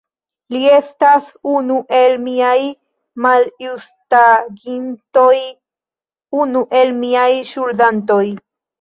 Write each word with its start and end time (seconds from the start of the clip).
Li 0.53 0.61
estas 0.77 1.27
unu 1.51 1.75
el 1.97 2.15
miaj 2.23 2.55
maljustagintoj, 3.27 5.37
unu 6.43 6.67
el 6.83 6.95
miaj 7.07 7.31
ŝuldantoj! 7.55 8.25